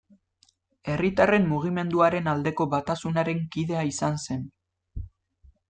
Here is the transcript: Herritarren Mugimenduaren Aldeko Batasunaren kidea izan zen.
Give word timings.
Herritarren 0.93 1.45
Mugimenduaren 1.51 2.31
Aldeko 2.33 2.67
Batasunaren 2.73 3.45
kidea 3.59 3.87
izan 3.93 4.21
zen. 4.25 4.51